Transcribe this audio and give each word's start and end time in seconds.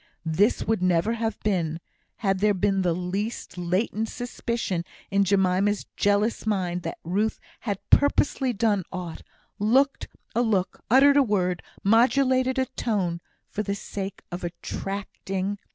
This 0.25 0.63
would 0.65 0.81
never 0.81 1.13
have 1.13 1.39
been, 1.41 1.79
had 2.15 2.39
there 2.39 2.55
been 2.55 2.81
the 2.81 2.95
least 2.95 3.55
latent 3.55 4.09
suspicion 4.09 4.83
in 5.11 5.23
Jemima's 5.23 5.85
jealous 5.95 6.47
mind 6.47 6.81
that 6.81 6.97
Ruth 7.03 7.39
had 7.69 7.77
purposely 7.91 8.51
done 8.51 8.83
aught 8.91 9.21
looked 9.59 10.07
a 10.33 10.41
look 10.41 10.83
uttered 10.89 11.17
a 11.17 11.21
word 11.21 11.61
modulated 11.83 12.57
a 12.57 12.65
tone 12.65 13.21
for 13.47 13.61
the 13.61 13.75
sake 13.75 14.23
of 14.31 14.43
attracting. 14.43 15.59